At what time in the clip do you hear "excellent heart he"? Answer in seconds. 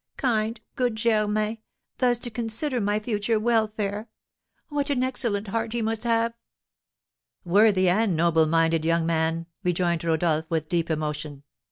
5.03-5.83